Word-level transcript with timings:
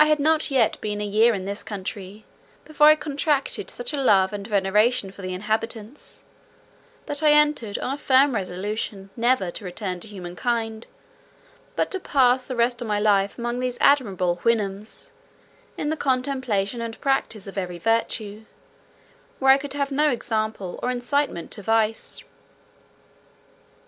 I 0.00 0.06
had 0.06 0.18
not 0.18 0.50
yet 0.50 0.80
been 0.80 1.00
a 1.00 1.06
year 1.06 1.32
in 1.32 1.44
this 1.44 1.62
country 1.62 2.24
before 2.64 2.88
I 2.88 2.96
contracted 2.96 3.70
such 3.70 3.92
a 3.92 3.96
love 4.02 4.32
and 4.32 4.44
veneration 4.44 5.12
for 5.12 5.22
the 5.22 5.32
inhabitants, 5.32 6.24
that 7.06 7.22
I 7.22 7.30
entered 7.30 7.78
on 7.78 7.92
a 7.92 7.96
firm 7.98 8.34
resolution 8.34 9.10
never 9.16 9.52
to 9.52 9.64
return 9.64 10.00
to 10.00 10.08
humankind, 10.08 10.88
but 11.76 11.92
to 11.92 12.00
pass 12.00 12.44
the 12.44 12.56
rest 12.56 12.82
of 12.82 12.88
my 12.88 12.98
life 12.98 13.38
among 13.38 13.60
these 13.60 13.78
admirable 13.80 14.40
Houyhnhnms, 14.42 15.12
in 15.76 15.88
the 15.88 15.96
contemplation 15.96 16.80
and 16.80 17.00
practice 17.00 17.46
of 17.46 17.56
every 17.56 17.78
virtue, 17.78 18.46
where 19.38 19.52
I 19.52 19.56
could 19.58 19.74
have 19.74 19.92
no 19.92 20.10
example 20.10 20.80
or 20.82 20.90
incitement 20.90 21.52
to 21.52 21.62
vice. 21.62 22.24